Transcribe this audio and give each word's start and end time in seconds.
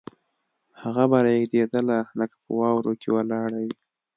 هغه 0.81 1.03
به 1.11 1.19
رېږدېدله 1.25 1.97
لکه 2.19 2.35
په 2.43 2.51
واورو 2.59 2.93
کې 3.01 3.09
ولاړه 3.15 3.57
وي 3.63 3.75